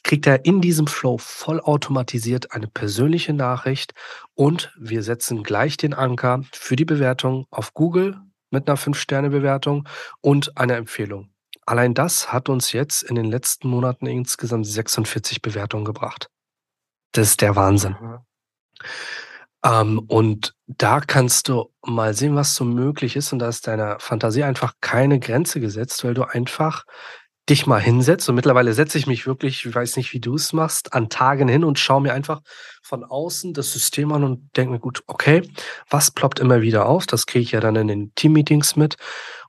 [0.02, 3.94] kriegt er in diesem Flow vollautomatisiert eine persönliche Nachricht
[4.34, 8.16] und wir setzen gleich den Anker für die Bewertung auf Google
[8.50, 9.90] mit einer 5-Sterne-Bewertung
[10.22, 11.35] und einer Empfehlung.
[11.66, 16.30] Allein das hat uns jetzt in den letzten Monaten insgesamt 46 Bewertungen gebracht.
[17.12, 17.96] Das ist der Wahnsinn.
[18.00, 18.18] Mhm.
[19.66, 23.34] Ähm, und da kannst du mal sehen, was so möglich ist.
[23.34, 26.86] Und da ist deiner Fantasie einfach keine Grenze gesetzt, weil du einfach
[27.50, 28.28] dich mal hinsetzt.
[28.30, 31.48] Und mittlerweile setze ich mich wirklich, ich weiß nicht, wie du es machst, an Tagen
[31.48, 32.42] hin und schaue mir einfach
[32.82, 35.48] von außen das System an und denke mir, gut, okay,
[35.90, 37.06] was ploppt immer wieder auf?
[37.06, 38.96] Das kriege ich ja dann in den Teammeetings mit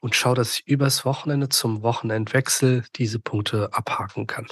[0.00, 4.46] und schaue, dass ich übers Wochenende zum Wochenendwechsel diese Punkte abhaken kann.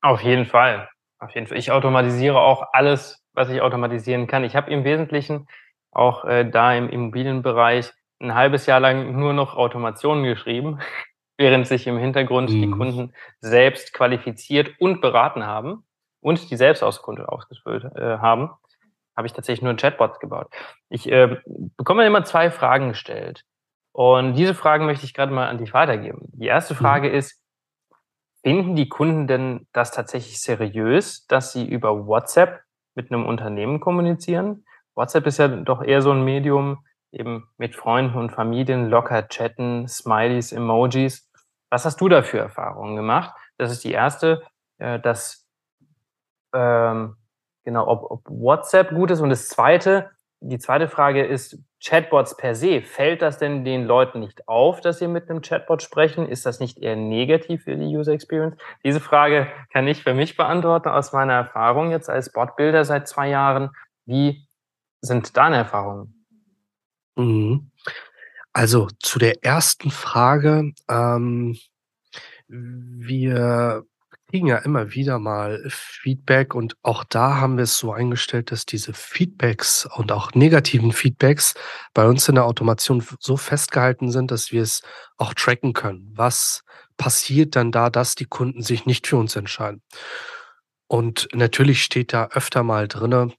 [0.00, 0.88] Auf jeden Fall.
[1.18, 1.58] Auf jeden Fall.
[1.58, 4.44] Ich automatisiere auch alles, was ich automatisieren kann.
[4.44, 5.46] Ich habe im Wesentlichen
[5.90, 10.80] auch äh, da im Immobilienbereich ein halbes Jahr lang nur noch Automationen geschrieben,
[11.36, 12.62] während sich im Hintergrund mhm.
[12.62, 15.84] die Kunden selbst qualifiziert und beraten haben
[16.20, 18.50] und die Selbstauskunde ausgefüllt äh, haben,
[19.16, 20.48] habe ich tatsächlich nur Chatbots gebaut.
[20.88, 21.36] Ich äh,
[21.76, 23.44] bekomme immer zwei Fragen gestellt.
[23.92, 26.28] Und diese Fragen möchte ich gerade mal an dich weitergeben.
[26.32, 26.78] Die erste mhm.
[26.78, 27.14] Frage mhm.
[27.14, 27.40] ist,
[28.42, 32.62] finden die Kunden denn das tatsächlich seriös, dass sie über WhatsApp
[32.94, 34.64] mit einem Unternehmen kommunizieren?
[34.94, 39.88] WhatsApp ist ja doch eher so ein Medium, eben mit Freunden und Familien locker chatten,
[39.88, 41.28] Smileys, Emojis.
[41.70, 43.34] Was hast du da für Erfahrungen gemacht?
[43.58, 44.42] Das ist die erste,
[44.78, 45.46] äh, dass
[46.54, 47.16] ähm,
[47.64, 49.20] genau, ob, ob WhatsApp gut ist.
[49.20, 54.20] Und das zweite, die zweite Frage ist, Chatbots per se, fällt das denn den Leuten
[54.20, 56.28] nicht auf, dass sie mit einem Chatbot sprechen?
[56.28, 58.56] Ist das nicht eher negativ für die User Experience?
[58.84, 63.30] Diese Frage kann ich für mich beantworten aus meiner Erfahrung jetzt als Botbilder seit zwei
[63.30, 63.70] Jahren.
[64.04, 64.46] Wie
[65.00, 66.26] sind deine Erfahrungen?
[67.16, 67.70] Mhm.
[68.52, 70.72] Also zu der ersten Frage.
[70.88, 71.56] Ähm,
[72.48, 73.84] wir
[74.30, 78.64] kriegen ja immer wieder mal Feedback und auch da haben wir es so eingestellt, dass
[78.64, 81.54] diese Feedbacks und auch negativen Feedbacks
[81.94, 84.82] bei uns in der Automation so festgehalten sind, dass wir es
[85.16, 86.12] auch tracken können.
[86.14, 86.62] Was
[86.96, 89.82] passiert dann da, dass die Kunden sich nicht für uns entscheiden?
[90.86, 93.32] Und natürlich steht da öfter mal drinne,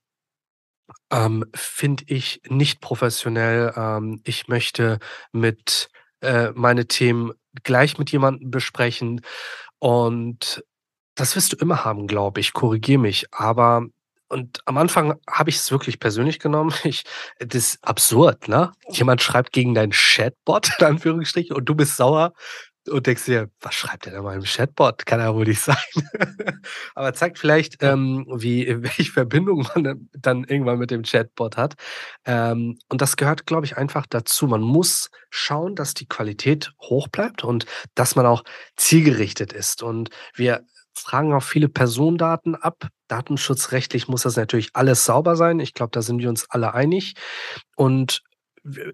[1.09, 3.73] ähm, finde ich nicht professionell.
[3.77, 4.99] Ähm, ich möchte
[5.31, 5.89] mit
[6.21, 7.31] äh, meine Themen
[7.63, 9.21] gleich mit jemandem besprechen.
[9.79, 10.63] Und
[11.15, 12.53] das wirst du immer haben, glaube ich.
[12.53, 13.27] Korrigiere mich.
[13.31, 13.87] Aber
[14.31, 16.73] und am Anfang habe ich es wirklich persönlich genommen.
[16.85, 17.03] Ich,
[17.39, 18.71] das ist absurd, ne?
[18.89, 22.33] Jemand schreibt gegen deinen Chatbot, in Anführungsstrichen, und du bist sauer.
[22.89, 25.05] und denkst dir, was schreibt der da mal im Chatbot?
[25.05, 25.75] Kann ja wohl nicht sein.
[26.95, 31.75] Aber zeigt vielleicht, ähm, wie, welche Verbindung man dann irgendwann mit dem Chatbot hat.
[32.25, 34.47] Ähm, und das gehört, glaube ich, einfach dazu.
[34.47, 38.43] Man muss schauen, dass die Qualität hoch bleibt und dass man auch
[38.77, 39.83] zielgerichtet ist.
[39.83, 42.87] Und wir fragen auch viele Personendaten ab.
[43.07, 45.59] Datenschutzrechtlich muss das natürlich alles sauber sein.
[45.59, 47.15] Ich glaube, da sind wir uns alle einig.
[47.75, 48.23] Und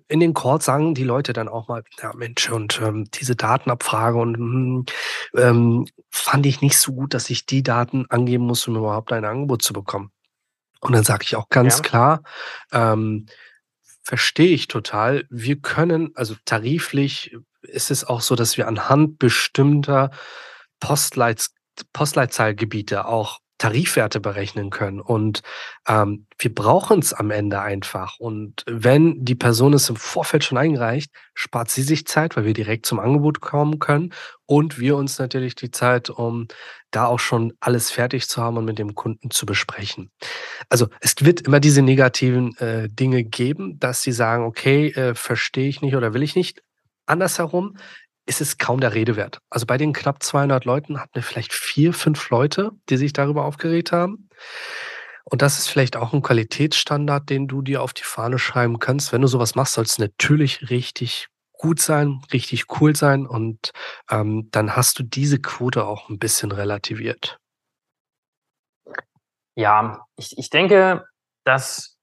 [0.07, 4.17] in den Calls sagen die Leute dann auch mal, ja Mensch, und ähm, diese Datenabfrage
[4.17, 4.85] und hm,
[5.35, 9.25] ähm, fand ich nicht so gut, dass ich die Daten angeben muss, um überhaupt ein
[9.25, 10.11] Angebot zu bekommen.
[10.79, 11.83] Und dann sage ich auch ganz ja.
[11.83, 12.23] klar,
[12.71, 13.25] ähm,
[14.03, 15.25] verstehe ich total.
[15.29, 20.11] Wir können, also tariflich ist es auch so, dass wir anhand bestimmter
[20.79, 21.53] Postleits
[21.93, 24.99] Postleitzahlgebiete auch Tarifwerte berechnen können.
[25.01, 25.41] Und
[25.87, 28.19] ähm, wir brauchen es am Ende einfach.
[28.19, 32.53] Und wenn die Person es im Vorfeld schon eingereicht, spart sie sich Zeit, weil wir
[32.53, 34.13] direkt zum Angebot kommen können.
[34.45, 36.47] Und wir uns natürlich die Zeit, um
[36.91, 40.11] da auch schon alles fertig zu haben und mit dem Kunden zu besprechen.
[40.69, 45.67] Also es wird immer diese negativen äh, Dinge geben, dass sie sagen, okay, äh, verstehe
[45.67, 46.61] ich nicht oder will ich nicht.
[47.07, 47.77] Andersherum,
[48.27, 49.39] ist es kaum der Rede wert.
[49.49, 53.45] Also bei den knapp 200 Leuten hatten wir vielleicht vier, fünf Leute, die sich darüber
[53.45, 54.29] aufgeregt haben.
[55.23, 59.11] Und das ist vielleicht auch ein Qualitätsstandard, den du dir auf die Fahne schreiben kannst.
[59.11, 63.71] Wenn du sowas machst, soll es natürlich richtig gut sein, richtig cool sein und
[64.09, 67.39] ähm, dann hast du diese Quote auch ein bisschen relativiert.
[69.55, 71.05] Ja, ich, ich denke,
[71.43, 71.97] dass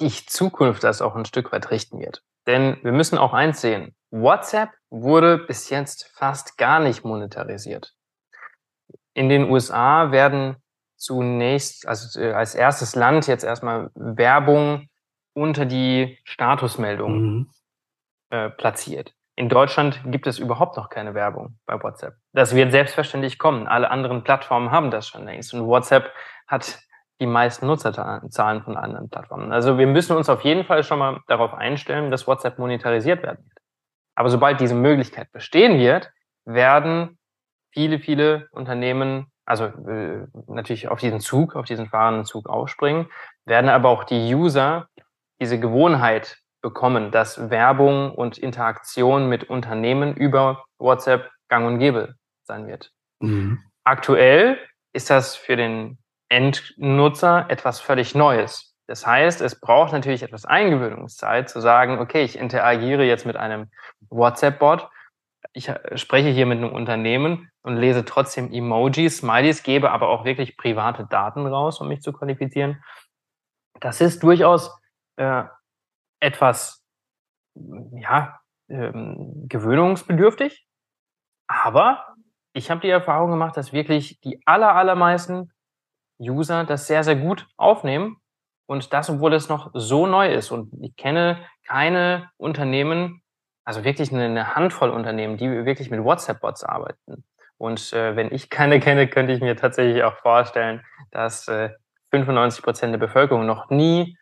[0.00, 2.22] die Zukunft das auch ein Stück weit richten wird.
[2.46, 3.94] Denn wir müssen auch eins sehen.
[4.10, 7.94] WhatsApp wurde bis jetzt fast gar nicht monetarisiert.
[9.14, 10.56] In den USA werden
[10.96, 14.88] zunächst, also äh, als erstes Land jetzt erstmal Werbung
[15.32, 17.50] unter die Statusmeldung mhm.
[18.30, 19.14] äh, platziert.
[19.36, 22.16] In Deutschland gibt es überhaupt noch keine Werbung bei WhatsApp.
[22.32, 23.66] Das wird selbstverständlich kommen.
[23.66, 25.54] Alle anderen Plattformen haben das schon längst.
[25.54, 26.12] Und WhatsApp
[26.46, 26.80] hat
[27.20, 29.52] die meisten Nutzerzahlen von anderen Plattformen.
[29.52, 33.44] Also wir müssen uns auf jeden Fall schon mal darauf einstellen, dass WhatsApp monetarisiert werden
[33.44, 33.59] wird.
[34.20, 36.12] Aber sobald diese Möglichkeit bestehen wird,
[36.44, 37.18] werden
[37.72, 43.06] viele, viele Unternehmen, also äh, natürlich auf diesen Zug, auf diesen fahrenden Zug aufspringen,
[43.46, 44.88] werden aber auch die User
[45.40, 52.66] diese Gewohnheit bekommen, dass Werbung und Interaktion mit Unternehmen über WhatsApp gang und gäbe sein
[52.66, 52.92] wird.
[53.20, 53.62] Mhm.
[53.84, 54.58] Aktuell
[54.92, 55.96] ist das für den
[56.28, 58.69] Endnutzer etwas völlig Neues.
[58.90, 63.70] Das heißt, es braucht natürlich etwas Eingewöhnungszeit zu sagen, okay, ich interagiere jetzt mit einem
[64.08, 64.90] WhatsApp-Bot,
[65.52, 70.24] ich äh, spreche hier mit einem Unternehmen und lese trotzdem Emojis, Smileys, gebe aber auch
[70.24, 72.82] wirklich private Daten raus, um mich zu qualifizieren.
[73.78, 74.76] Das ist durchaus
[75.14, 75.44] äh,
[76.18, 76.84] etwas,
[77.54, 80.66] ja, ähm, gewöhnungsbedürftig.
[81.46, 82.16] Aber
[82.54, 85.52] ich habe die Erfahrung gemacht, dass wirklich die aller, allermeisten
[86.18, 88.19] User das sehr, sehr gut aufnehmen
[88.70, 90.52] und das, obwohl es noch so neu ist.
[90.52, 93.20] Und ich kenne keine Unternehmen,
[93.64, 97.24] also wirklich eine, Handvoll Unternehmen, die wirklich mit WhatsApp-Bots arbeiten.
[97.58, 101.70] Und äh, wenn ich keine kenne, könnte ich mir tatsächlich auch vorstellen, dass äh,
[102.12, 104.16] 95 Prozent der Bevölkerung noch nie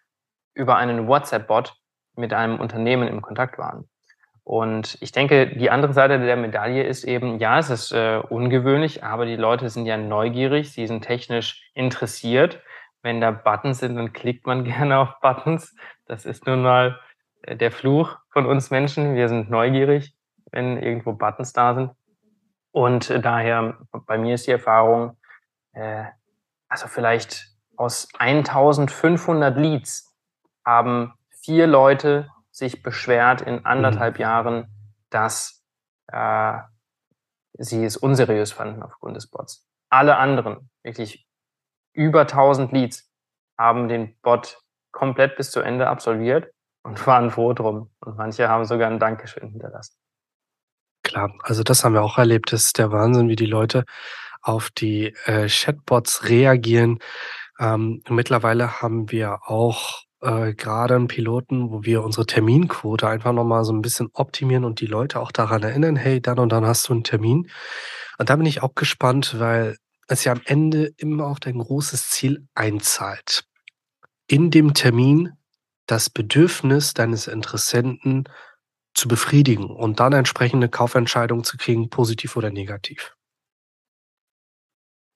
[0.54, 1.74] über einen WhatsApp-Bot
[2.16, 3.87] mit einem Unternehmen im Kontakt waren.
[4.44, 9.04] Und ich denke, die andere Seite der Medaille ist eben, ja, es ist äh, ungewöhnlich,
[9.04, 12.62] aber die Leute sind ja neugierig, sie sind technisch interessiert
[13.02, 15.74] wenn da Buttons sind, dann klickt man gerne auf Buttons.
[16.06, 17.00] Das ist nun mal
[17.42, 19.14] äh, der Fluch von uns Menschen.
[19.14, 20.14] Wir sind neugierig,
[20.50, 21.90] wenn irgendwo Buttons da sind.
[22.72, 25.16] Und äh, daher, bei mir ist die Erfahrung,
[25.72, 26.04] äh,
[26.68, 30.14] also vielleicht aus 1500 Leads
[30.64, 34.20] haben vier Leute sich beschwert in anderthalb mhm.
[34.20, 34.66] Jahren,
[35.11, 35.64] dass
[36.08, 36.58] äh,
[37.54, 39.66] sie es unseriös fanden aufgrund des Bots.
[39.88, 41.28] Alle anderen, wirklich
[41.98, 43.11] über 1000 Leads
[43.58, 44.58] haben den Bot
[44.92, 46.52] komplett bis zu Ende absolviert
[46.84, 47.90] und waren froh drum.
[48.00, 49.96] Und manche haben sogar ein Dankeschön hinterlassen.
[51.02, 52.52] Klar, also das haben wir auch erlebt.
[52.52, 53.84] Das ist der Wahnsinn, wie die Leute
[54.42, 57.00] auf die äh, Chatbots reagieren.
[57.58, 63.64] Ähm, mittlerweile haben wir auch äh, gerade einen Piloten, wo wir unsere Terminquote einfach nochmal
[63.64, 66.88] so ein bisschen optimieren und die Leute auch daran erinnern, hey, dann und dann hast
[66.88, 67.50] du einen Termin.
[68.18, 69.76] Und da bin ich auch gespannt, weil
[70.09, 73.44] es ja am Ende immer auf dein großes Ziel einzahlt.
[74.27, 75.33] In dem Termin
[75.87, 78.29] das Bedürfnis deines Interessenten
[78.94, 83.14] zu befriedigen und dann entsprechende Kaufentscheidungen zu kriegen, positiv oder negativ.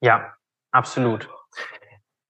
[0.01, 0.35] Ja,
[0.71, 1.29] absolut.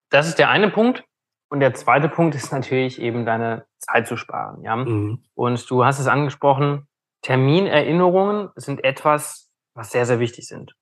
[0.10, 1.04] Das ist der eine Punkt.
[1.49, 4.63] Und der zweite Punkt ist natürlich eben deine Zeit zu sparen.
[4.63, 4.76] Ja?
[4.76, 5.23] Mhm.
[5.36, 6.88] Und du hast es angesprochen,
[7.21, 10.76] Terminerinnerungen sind etwas, was sehr, sehr wichtig sind.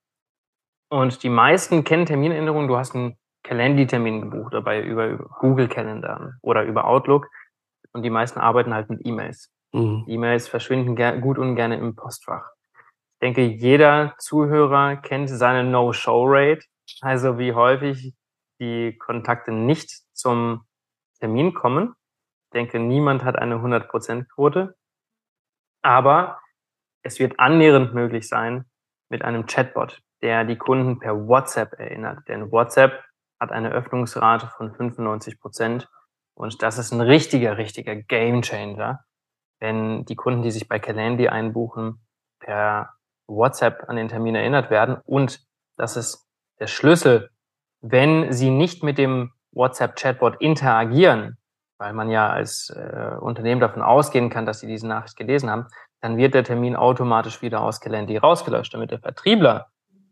[0.91, 2.67] Und die meisten kennen Terminänderungen.
[2.67, 7.27] Du hast einen Calendly-Termin gebucht dabei über, Google Calendar oder über Outlook.
[7.93, 9.49] Und die meisten arbeiten halt mit E-Mails.
[9.71, 10.03] Mhm.
[10.07, 12.51] E-Mails verschwinden gut und gerne im Postfach.
[12.75, 16.65] Ich denke, jeder Zuhörer kennt seine No-Show-Rate,
[16.99, 18.13] also wie häufig
[18.59, 20.65] die Kontakte nicht zum
[21.19, 21.95] Termin kommen.
[22.47, 24.75] Ich denke, niemand hat eine 100%-Quote.
[25.83, 26.41] Aber
[27.01, 28.65] es wird annähernd möglich sein
[29.09, 32.27] mit einem Chatbot, der die Kunden per WhatsApp erinnert.
[32.27, 33.03] Denn WhatsApp
[33.39, 35.89] hat eine Öffnungsrate von 95 Prozent.
[36.35, 39.03] Und das ist ein richtiger, richtiger Gamechanger,
[39.59, 42.01] wenn die Kunden, die sich bei Calendly einbuchen,
[42.39, 42.93] per
[43.27, 44.97] WhatsApp an den Termin erinnert werden.
[45.05, 45.41] Und
[45.77, 46.27] das ist
[46.59, 47.29] der Schlüssel,
[47.81, 51.37] wenn sie nicht mit dem WhatsApp-Chatbot interagieren,
[51.77, 55.67] weil man ja als äh, Unternehmen davon ausgehen kann, dass sie diese Nachricht gelesen haben,
[55.99, 59.67] dann wird der Termin automatisch wieder aus Calendly rausgelöscht, damit der Vertriebler,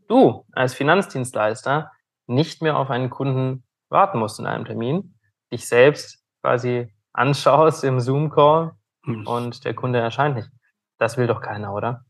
[0.09, 1.91] du als Finanzdienstleister,
[2.27, 5.15] nicht mehr auf einen Kunden warten musst in einem Termin,
[5.51, 8.73] dich selbst quasi anschaust im Zoom-Call
[9.05, 9.25] hm.
[9.25, 10.49] und der Kunde erscheint nicht.
[10.97, 12.05] Das will doch keiner, oder?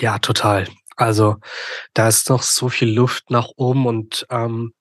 [0.00, 0.68] Ja, total.
[0.96, 1.36] Also
[1.94, 4.74] da ist noch so viel Luft nach oben und ähm,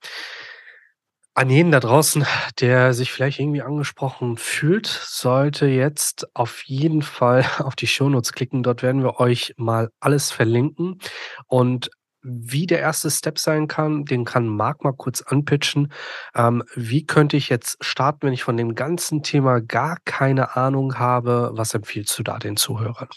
[1.36, 2.26] an jeden da draußen,
[2.62, 8.64] der sich vielleicht irgendwie angesprochen fühlt, sollte jetzt auf jeden Fall auf die Shownotes klicken.
[8.64, 11.00] Dort werden wir euch mal alles verlinken.
[11.48, 15.92] Und wie der erste Step sein kann, den kann Marc mal kurz anpitchen.
[16.34, 20.98] Ähm, wie könnte ich jetzt starten, wenn ich von dem ganzen Thema gar keine Ahnung
[20.98, 21.52] habe?
[21.54, 23.10] Was empfiehlst du da den Zuhörern?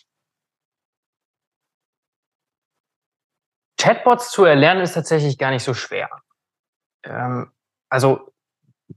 [3.81, 6.11] Chatbots zu erlernen ist tatsächlich gar nicht so schwer.
[7.04, 7.52] Ähm,
[7.88, 8.33] also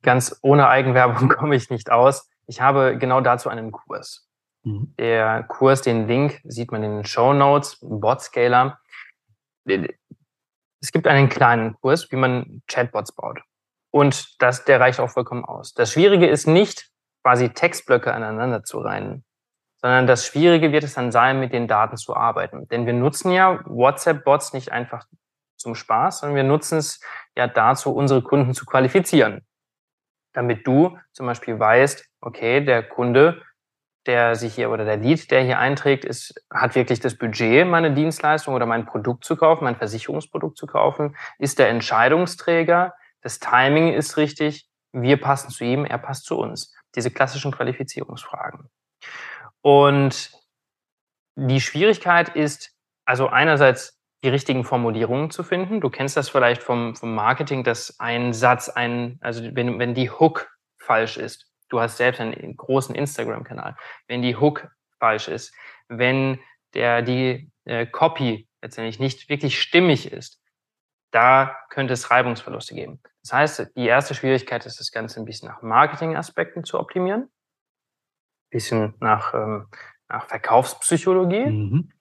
[0.02, 2.30] ganz ohne Eigenwerbung komme ich nicht aus.
[2.48, 4.28] Ich habe genau dazu einen Kurs.
[4.64, 4.94] Mhm.
[4.98, 8.80] Der Kurs, den Link sieht man in den Show Notes, Botscaler.
[9.66, 13.42] Es gibt einen kleinen Kurs, wie man Chatbots baut.
[13.92, 15.74] Und das, der reicht auch vollkommen aus.
[15.74, 16.90] Das Schwierige ist nicht,
[17.24, 19.24] quasi Textblöcke aneinander zu reihen,
[19.82, 22.68] sondern das Schwierige wird es dann sein, mit den Daten zu arbeiten.
[22.70, 25.06] Denn wir nutzen ja WhatsApp-Bots nicht einfach
[25.62, 27.00] zum Spaß, sondern wir nutzen es
[27.36, 29.45] ja dazu, unsere Kunden zu qualifizieren.
[30.34, 33.41] Damit du zum Beispiel weißt, okay, der Kunde,
[34.06, 37.93] der sich hier oder der Lead, der hier einträgt, ist, hat wirklich das Budget, meine
[37.93, 43.93] Dienstleistung oder mein Produkt zu kaufen, mein Versicherungsprodukt zu kaufen, ist der Entscheidungsträger, das Timing
[43.93, 46.74] ist richtig, wir passen zu ihm, er passt zu uns.
[46.95, 48.69] Diese klassischen Qualifizierungsfragen.
[49.62, 50.32] Und
[51.36, 55.82] die Schwierigkeit ist, also einerseits die richtigen Formulierungen zu finden.
[55.82, 60.12] Du kennst das vielleicht vom, vom Marketing, dass ein Satz, ein, also wenn, wenn die
[60.12, 63.76] Hook falsch ist, du hast selbst einen großen Instagram-Kanal,
[64.08, 65.54] wenn die Hook falsch ist,
[65.88, 66.40] wenn
[66.74, 70.40] der, die äh, Copy letztendlich nicht wirklich stimmig ist,
[71.12, 73.02] da könnte es Reibungsverluste geben.
[73.24, 77.30] Das heißt, die erste Schwierigkeit ist, das Ganze ein bisschen nach Marketing-Aspekten zu optimieren,
[78.50, 79.68] bisschen nach, ähm,
[80.08, 81.46] nach Verkaufspsychologie.
[81.46, 81.92] Mhm.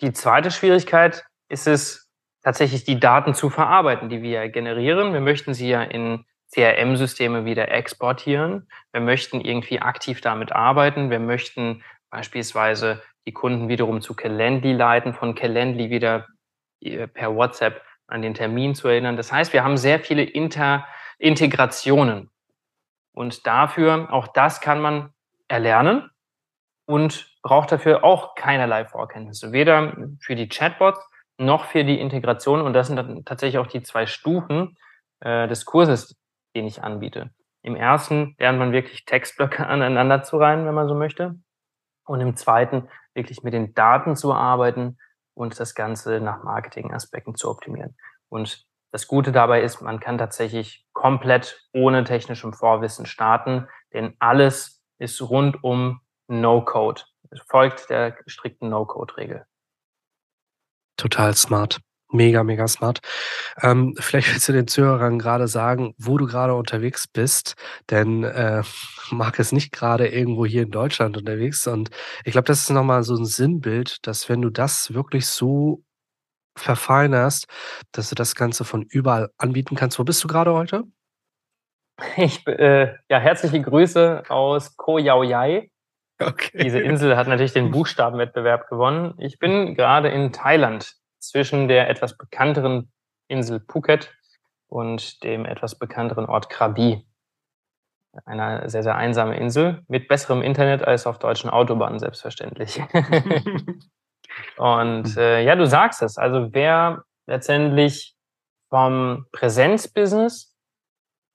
[0.00, 2.10] Die zweite Schwierigkeit ist es
[2.42, 5.12] tatsächlich die Daten zu verarbeiten, die wir generieren.
[5.12, 8.68] Wir möchten sie ja in CRM-Systeme wieder exportieren.
[8.92, 11.10] Wir möchten irgendwie aktiv damit arbeiten.
[11.10, 16.26] Wir möchten beispielsweise die Kunden wiederum zu Calendly leiten, von Calendly wieder
[16.80, 19.16] äh, per WhatsApp an den Termin zu erinnern.
[19.16, 20.86] Das heißt, wir haben sehr viele Inter
[21.18, 22.30] Integrationen.
[23.12, 25.10] Und dafür, auch das kann man
[25.46, 26.10] erlernen
[26.86, 29.52] und braucht dafür auch keinerlei Vorkenntnisse.
[29.52, 30.98] Weder für die Chatbots
[31.38, 32.60] noch für die Integration.
[32.60, 34.76] Und das sind dann tatsächlich auch die zwei Stufen
[35.20, 36.16] äh, des Kurses,
[36.54, 37.30] den ich anbiete.
[37.62, 41.36] Im ersten lernt man wirklich Textblöcke aneinander zu reihen, wenn man so möchte.
[42.06, 44.98] Und im zweiten wirklich mit den Daten zu arbeiten
[45.34, 47.96] und das Ganze nach Marketingaspekten zu optimieren.
[48.28, 54.84] Und das Gute dabei ist, man kann tatsächlich komplett ohne technischem Vorwissen starten, denn alles
[54.98, 57.02] ist rund um No-Code.
[57.30, 59.46] Es folgt der strikten No-Code-Regel.
[60.96, 61.80] Total smart.
[62.12, 63.00] Mega, mega smart.
[63.60, 67.54] Ähm, vielleicht willst du den Zuhörern gerade sagen, wo du gerade unterwegs bist,
[67.90, 68.62] denn äh,
[69.10, 71.66] Marc ist nicht gerade irgendwo hier in Deutschland unterwegs.
[71.66, 71.90] Und
[72.24, 75.82] ich glaube, das ist nochmal so ein Sinnbild, dass wenn du das wirklich so
[76.56, 77.46] verfeinerst,
[77.92, 79.98] dass du das Ganze von überall anbieten kannst.
[79.98, 80.84] Wo bist du gerade heute?
[82.16, 85.70] Ich, äh, ja, herzliche Grüße aus Koh Yao Yai.
[86.18, 86.62] Okay.
[86.62, 89.14] Diese Insel hat natürlich den Buchstabenwettbewerb gewonnen.
[89.18, 92.92] Ich bin gerade in Thailand zwischen der etwas bekannteren
[93.28, 94.14] Insel Phuket
[94.68, 97.04] und dem etwas bekannteren Ort Krabi.
[98.24, 102.80] Eine sehr, sehr einsame Insel mit besserem Internet als auf deutschen Autobahnen, selbstverständlich.
[104.56, 106.18] Und äh, ja, du sagst es.
[106.18, 108.14] Also wer letztendlich
[108.68, 110.56] vom Präsenzbusiness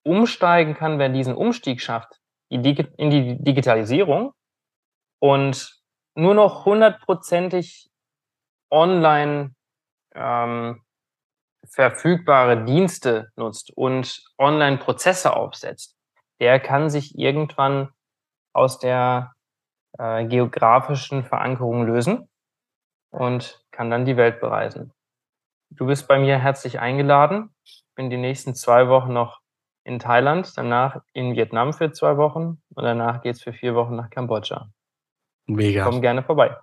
[0.03, 2.19] umsteigen kann, wer diesen Umstieg schafft
[2.49, 4.33] in die Digitalisierung
[5.19, 5.79] und
[6.15, 7.89] nur noch hundertprozentig
[8.71, 9.55] online
[10.13, 10.81] ähm,
[11.65, 15.95] verfügbare Dienste nutzt und Online-Prozesse aufsetzt,
[16.39, 17.89] der kann sich irgendwann
[18.53, 19.33] aus der
[19.97, 22.29] äh, geografischen Verankerung lösen
[23.11, 24.93] und kann dann die Welt bereisen.
[25.71, 27.53] Du bist bei mir herzlich eingeladen.
[27.63, 29.41] Ich bin die nächsten zwei Wochen noch
[29.83, 34.09] in Thailand, danach in Vietnam für zwei Wochen und danach geht's für vier Wochen nach
[34.09, 34.69] Kambodscha.
[35.49, 35.85] Mega.
[35.85, 36.55] Komm gerne vorbei.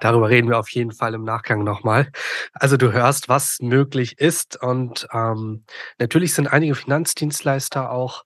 [0.00, 2.10] Darüber reden wir auf jeden Fall im Nachgang nochmal.
[2.52, 4.60] Also du hörst, was möglich ist.
[4.60, 5.64] Und ähm,
[5.98, 8.24] natürlich sind einige Finanzdienstleister auch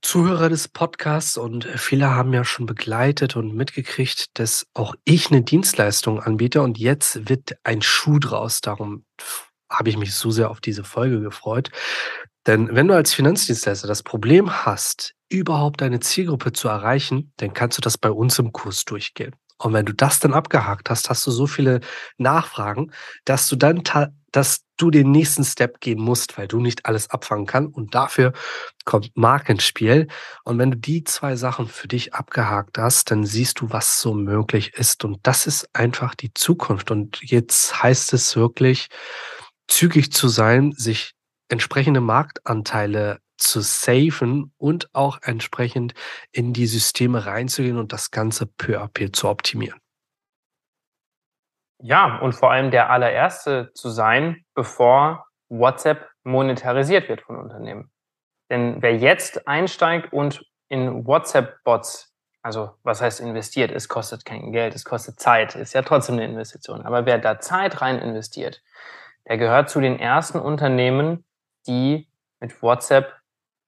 [0.00, 5.42] Zuhörer des Podcasts und viele haben ja schon begleitet und mitgekriegt, dass auch ich eine
[5.42, 8.60] Dienstleistung anbiete und jetzt wird ein Schuh draus.
[8.60, 9.06] Darum
[9.70, 11.70] habe ich mich so sehr auf diese Folge gefreut.
[12.46, 17.78] Denn wenn du als Finanzdienstleister das Problem hast, überhaupt deine Zielgruppe zu erreichen, dann kannst
[17.78, 19.34] du das bei uns im Kurs durchgehen.
[19.58, 21.80] Und wenn du das dann abgehakt hast, hast du so viele
[22.18, 22.92] Nachfragen,
[23.24, 23.82] dass du dann,
[24.32, 27.74] dass du den nächsten Step gehen musst, weil du nicht alles abfangen kannst.
[27.74, 28.32] Und dafür
[28.84, 30.08] kommt Mark ins Spiel.
[30.44, 34.12] Und wenn du die zwei Sachen für dich abgehakt hast, dann siehst du, was so
[34.12, 35.04] möglich ist.
[35.04, 36.90] Und das ist einfach die Zukunft.
[36.90, 38.88] Und jetzt heißt es wirklich,
[39.68, 41.14] zügig zu sein, sich
[41.48, 45.94] entsprechende Marktanteile zu safen und auch entsprechend
[46.32, 49.78] in die Systeme reinzugehen und das Ganze peu à peu zu optimieren.
[51.80, 57.90] Ja, und vor allem der allererste zu sein, bevor WhatsApp monetarisiert wird von Unternehmen.
[58.50, 64.74] Denn wer jetzt einsteigt und in WhatsApp-Bots, also was heißt investiert, es kostet kein Geld,
[64.74, 66.82] es kostet Zeit, ist ja trotzdem eine Investition.
[66.82, 68.62] Aber wer da Zeit rein investiert,
[69.28, 71.24] der gehört zu den ersten Unternehmen,
[71.66, 72.08] die
[72.40, 73.12] mit WhatsApp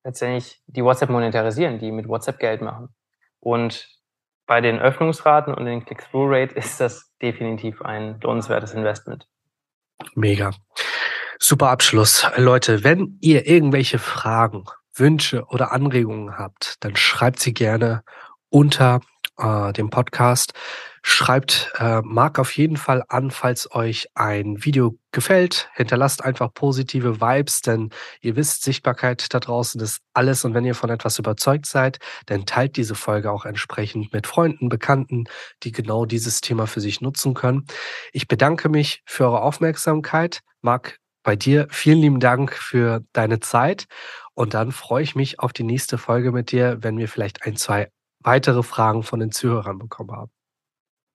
[0.04, 2.94] letztendlich die WhatsApp monetarisieren, die mit WhatsApp Geld machen.
[3.40, 3.88] Und
[4.46, 9.26] bei den Öffnungsraten und den Click-Through-Rate ist das definitiv ein lohnenswertes Investment.
[10.14, 10.52] Mega.
[11.38, 12.26] Super Abschluss.
[12.36, 18.02] Leute, wenn ihr irgendwelche Fragen, Wünsche oder Anregungen habt, dann schreibt sie gerne
[18.48, 19.00] unter
[19.38, 20.54] äh, dem Podcast.
[21.08, 25.70] Schreibt äh, Marc auf jeden Fall an, falls euch ein Video gefällt.
[25.76, 27.90] Hinterlasst einfach positive Vibes, denn
[28.22, 30.44] ihr wisst, Sichtbarkeit da draußen ist alles.
[30.44, 34.68] Und wenn ihr von etwas überzeugt seid, dann teilt diese Folge auch entsprechend mit Freunden,
[34.68, 35.26] Bekannten,
[35.62, 37.66] die genau dieses Thema für sich nutzen können.
[38.12, 40.40] Ich bedanke mich für eure Aufmerksamkeit.
[40.60, 43.84] Marc, bei dir vielen lieben Dank für deine Zeit.
[44.34, 47.54] Und dann freue ich mich auf die nächste Folge mit dir, wenn wir vielleicht ein,
[47.54, 50.35] zwei weitere Fragen von den Zuhörern bekommen haben.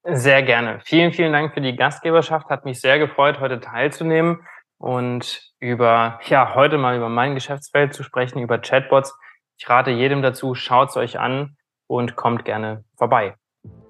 [0.03, 0.79] Sehr gerne.
[0.83, 2.49] Vielen, vielen Dank für die Gastgeberschaft.
[2.49, 4.39] Hat mich sehr gefreut, heute teilzunehmen
[4.77, 9.15] und über, ja, heute mal über mein Geschäftsfeld zu sprechen, über Chatbots.
[9.57, 13.35] Ich rate jedem dazu, schaut es euch an und kommt gerne vorbei.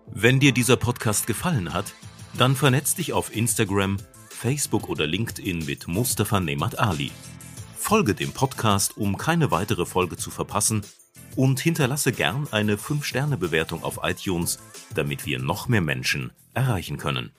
[0.08, 1.94] Wenn dir dieser Podcast gefallen hat,
[2.38, 3.98] dann vernetz dich auf Instagram,
[4.30, 7.12] Facebook oder LinkedIn mit Mustafa Nemat Ali.
[7.78, 10.86] Folge dem Podcast, um keine weitere Folge zu verpassen
[11.36, 14.60] und hinterlasse gern eine 5-Sterne-Bewertung auf iTunes,
[14.94, 17.32] damit wir noch mehr Menschen erreichen können.